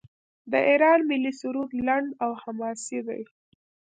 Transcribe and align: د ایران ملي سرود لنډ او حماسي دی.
د 0.51 0.53
ایران 0.69 0.99
ملي 1.09 1.33
سرود 1.41 1.71
لنډ 1.87 2.07
او 2.23 2.31
حماسي 2.41 2.99
دی. 3.07 3.21